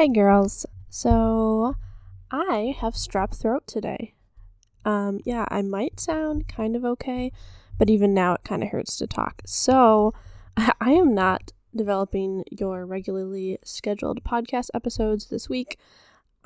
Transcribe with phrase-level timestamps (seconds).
[0.00, 0.64] Hey girls.
[0.88, 1.76] So
[2.30, 4.14] I have strep throat today.
[4.82, 7.32] Um yeah, I might sound kind of okay,
[7.76, 9.42] but even now it kind of hurts to talk.
[9.44, 10.14] So
[10.56, 15.78] I am not developing your regularly scheduled podcast episodes this week.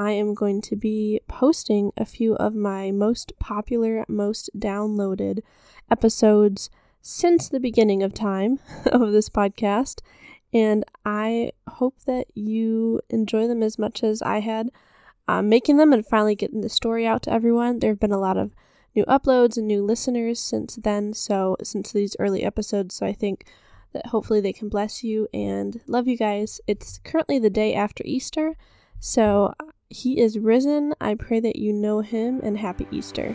[0.01, 5.43] I am going to be posting a few of my most popular, most downloaded
[5.89, 6.71] episodes
[7.03, 10.01] since the beginning of time of this podcast
[10.55, 14.71] and I hope that you enjoy them as much as I had
[15.27, 17.79] um, making them and finally getting the story out to everyone.
[17.79, 18.55] There have been a lot of
[18.95, 23.45] new uploads and new listeners since then, so since these early episodes, so I think
[23.93, 26.61] that hopefully they can bless you and love you guys.
[26.67, 28.55] It's currently the day after Easter,
[29.01, 29.55] so
[29.89, 30.95] he is risen.
[31.01, 33.35] I pray that you know him and happy Easter.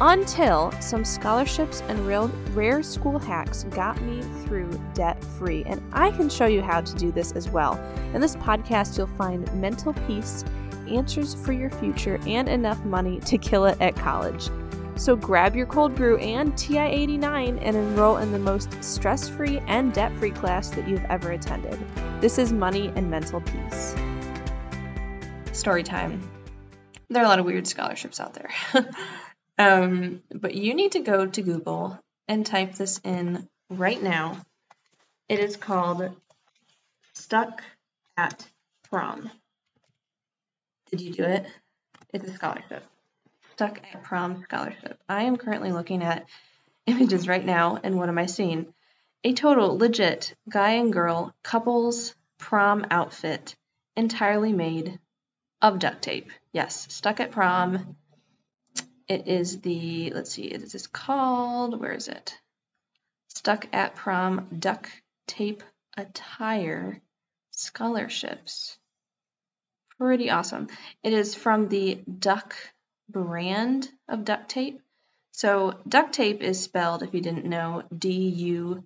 [0.00, 5.62] Until some scholarships and real, rare school hacks got me through debt free.
[5.66, 7.80] And I can show you how to do this as well.
[8.12, 10.44] In this podcast, you'll find mental peace,
[10.88, 14.50] answers for your future, and enough money to kill it at college.
[14.96, 19.60] So grab your cold brew and TI 89 and enroll in the most stress free
[19.68, 21.78] and debt free class that you've ever attended.
[22.20, 23.94] This is Money and Mental Peace.
[25.52, 26.20] Story time.
[27.10, 28.50] There are a lot of weird scholarships out there.
[29.58, 34.40] Um, but you need to go to Google and type this in right now.
[35.28, 36.10] It is called
[37.14, 37.62] Stuck
[38.16, 38.46] at
[38.90, 39.30] Prom.
[40.90, 41.46] Did you do it?
[42.12, 42.84] It's a scholarship.
[43.52, 44.98] Stuck at Prom scholarship.
[45.08, 46.26] I am currently looking at
[46.86, 48.74] images right now, and what am I seeing?
[49.22, 53.56] A total legit guy and girl couples prom outfit
[53.96, 54.98] entirely made
[55.62, 56.30] of duct tape.
[56.52, 57.96] Yes, stuck at prom
[59.08, 62.38] it is the, let's see, is called, where is it?
[63.28, 64.88] Stuck at Prom Duct
[65.26, 65.62] Tape
[65.96, 67.00] Attire
[67.50, 68.78] Scholarships.
[69.98, 70.68] Pretty awesome.
[71.02, 72.56] It is from the Duck
[73.08, 74.80] brand of duct tape.
[75.32, 78.84] So duct tape is spelled, if you didn't know, D-U-C-T.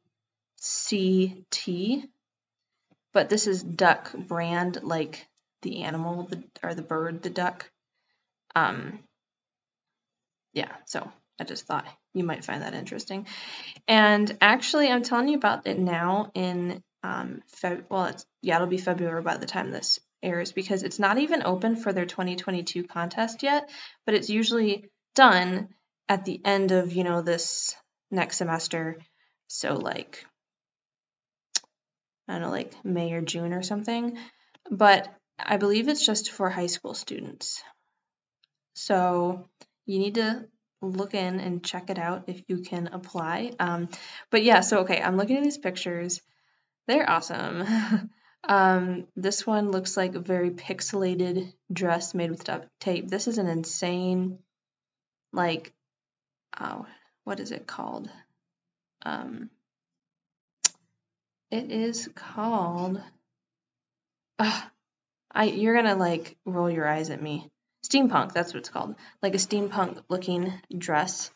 [3.12, 5.26] But this is duck brand, like
[5.62, 7.70] the animal the, or the bird, the duck.
[8.54, 9.00] Um,
[10.58, 11.08] yeah, so
[11.40, 13.26] I just thought you might find that interesting.
[13.86, 18.66] And actually, I'm telling you about it now in um, Feb- well, it's yeah, it'll
[18.66, 22.82] be February by the time this airs because it's not even open for their 2022
[22.84, 23.70] contest yet,
[24.04, 25.68] but it's usually done
[26.08, 27.76] at the end of you know this
[28.10, 28.98] next semester.
[29.46, 30.26] So like
[32.26, 34.18] I don't know, like May or June or something.
[34.68, 35.08] But
[35.38, 37.62] I believe it's just for high school students.
[38.74, 39.48] So
[39.88, 40.46] you need to
[40.80, 43.52] look in and check it out if you can apply.
[43.58, 43.88] Um,
[44.30, 46.20] but yeah, so okay, I'm looking at these pictures.
[46.86, 48.10] They're awesome.
[48.48, 53.08] um, this one looks like a very pixelated dress made with duct tape.
[53.08, 54.38] This is an insane,
[55.32, 55.72] like,
[56.60, 56.86] oh,
[57.24, 58.08] what is it called?
[59.02, 59.50] Um,
[61.50, 63.00] it is called.
[64.38, 64.60] Uh,
[65.30, 67.50] I you're gonna like roll your eyes at me
[67.88, 68.32] steampunk.
[68.32, 71.30] That's what it's called, like a steampunk looking dress,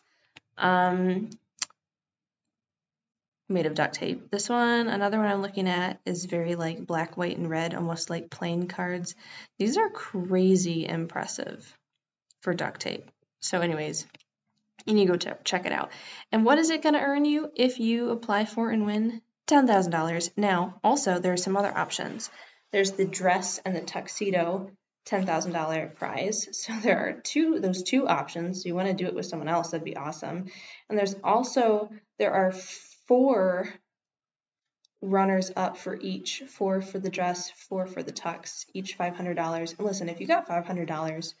[0.57, 1.29] um,
[3.49, 4.29] made of duct tape.
[4.31, 8.09] This one, another one I'm looking at, is very like black, white, and red, almost
[8.09, 9.15] like playing cards.
[9.59, 11.77] These are crazy impressive
[12.41, 13.09] for duct tape.
[13.41, 14.05] So, anyways,
[14.85, 15.91] you need to go check it out.
[16.31, 19.21] And what is it going to earn you if you apply for and win?
[19.47, 20.31] $10,000.
[20.37, 22.29] Now, also, there are some other options.
[22.71, 24.71] There's the dress and the tuxedo
[25.05, 26.49] $10,000 prize.
[26.63, 28.65] So there are two those two options.
[28.65, 30.45] You want to do it with someone else, that'd be awesome.
[30.89, 31.89] And there's also
[32.19, 32.51] there are
[33.07, 33.67] four
[35.01, 39.77] runners up for each, four for the dress, four for the tux, each $500.
[39.77, 41.33] And listen, if you got $500,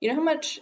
[0.00, 0.60] you know how much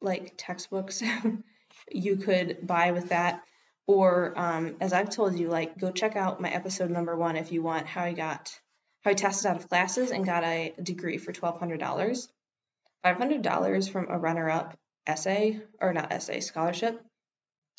[0.00, 1.02] like textbooks
[1.90, 3.42] you could buy with that?
[3.86, 7.52] Or um, as I've told you, like go check out my episode number one if
[7.52, 8.58] you want how I got
[9.06, 12.28] how I tested out of classes and got a degree for $1,200.
[13.04, 14.76] $500 from a runner up
[15.06, 17.00] essay, or not essay, scholarship,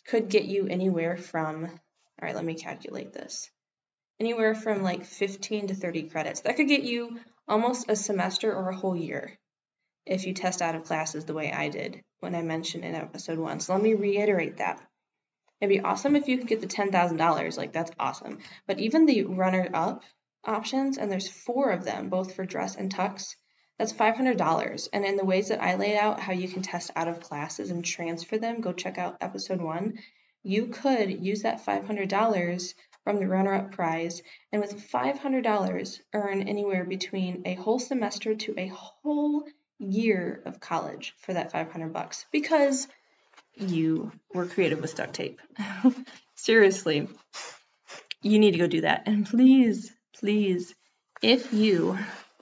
[0.07, 1.71] could get you anywhere from, all
[2.21, 3.51] right, let me calculate this,
[4.21, 6.39] anywhere from like 15 to 30 credits.
[6.41, 9.38] That could get you almost a semester or a whole year
[10.06, 13.38] if you test out of classes the way I did when I mentioned in episode
[13.38, 13.59] one.
[13.59, 14.81] So let me reiterate that.
[15.59, 17.57] It'd be awesome if you could get the $10,000.
[17.57, 18.38] Like, that's awesome.
[18.65, 20.03] But even the runner up
[20.47, 23.35] options, and there's four of them, both for dress and tux,
[23.77, 24.89] that's $500.
[24.91, 27.69] And in the ways that I laid out how you can test out of classes
[27.69, 29.99] and transfer them, go check out episode one.
[30.44, 32.73] You could use that $500
[33.03, 34.21] from the runner up prize,
[34.51, 39.45] and with $500, earn anywhere between a whole semester to a whole
[39.79, 42.88] year of college for that 500 bucks because
[43.55, 45.39] you were creative with duct tape.
[46.35, 47.07] Seriously,
[48.21, 49.03] you need to go do that.
[49.05, 50.74] And please, please,
[51.22, 51.98] if you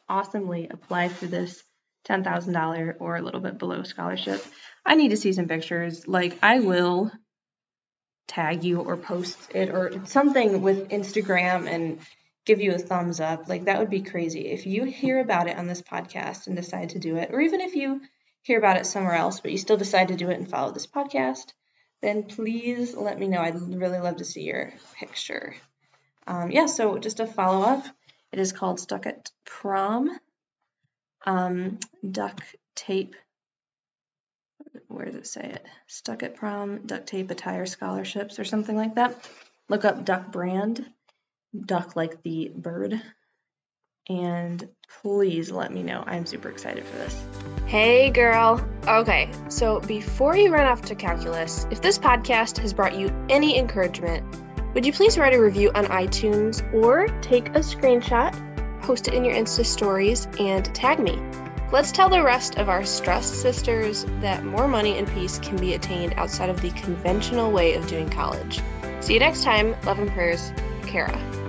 [0.08, 1.64] awesomely apply for this
[2.08, 4.44] $10,000 or a little bit below scholarship,
[4.86, 6.08] I need to see some pictures.
[6.08, 7.12] Like, I will
[8.28, 12.00] tag you or post it or something with Instagram and
[12.46, 13.48] give you a thumbs up.
[13.50, 14.48] Like, that would be crazy.
[14.48, 17.62] If you hear about it on this podcast and decide to do it, or even
[17.62, 18.02] if you
[18.44, 20.88] hear about it somewhere else, but you still decide to do it and follow this
[20.88, 21.54] podcast,
[22.02, 23.40] then please let me know.
[23.40, 25.56] I'd really love to see your picture.
[26.28, 27.86] Um, yeah, so just a follow up.
[28.32, 30.10] It is called Stuck at Prom.
[31.26, 31.80] Um,
[32.10, 32.42] duct
[32.76, 33.16] tape.
[34.88, 35.66] Where does it say it?
[35.88, 39.16] Stuck at Prom, duct tape attire scholarships or something like that.
[39.70, 40.86] Look up Duck Brand,
[41.60, 43.02] duck like the bird.
[44.08, 44.68] And
[45.02, 46.04] please let me know.
[46.06, 47.26] I'm super excited for this.
[47.66, 48.64] Hey, girl.
[48.88, 53.58] Okay, so before you run off to calculus, if this podcast has brought you any
[53.58, 54.24] encouragement,
[54.76, 58.34] would you please write a review on iTunes or take a screenshot,
[58.82, 61.18] post it in your Insta stories, and tag me?
[61.72, 65.76] Let's tell the rest of our stressed sisters that more money and peace can be
[65.76, 68.62] attained outside of the conventional way of doing college.
[69.00, 69.76] See you next time.
[69.86, 70.52] Love and prayers,
[70.86, 71.45] Kara.